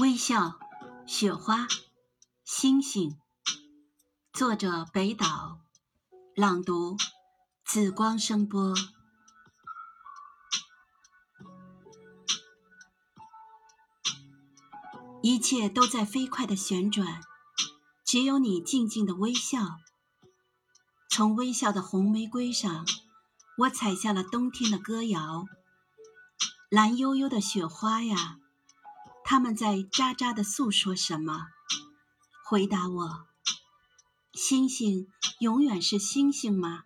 [0.00, 0.58] 微笑，
[1.06, 1.68] 雪花，
[2.44, 3.18] 星星。
[4.32, 5.60] 作者：北岛。
[6.34, 6.96] 朗读：
[7.66, 8.74] 紫光声波。
[15.22, 17.20] 一切都在飞快的旋转，
[18.06, 19.76] 只有你静静的微笑。
[21.10, 22.86] 从微笑的红玫瑰上，
[23.58, 25.44] 我采下了冬天的歌谣。
[26.70, 28.38] 蓝悠悠的雪花呀。
[29.24, 31.46] 他们在喳喳地诉说什么？
[32.44, 33.26] 回答我：
[34.34, 35.08] 星星
[35.40, 36.84] 永远是星星吗？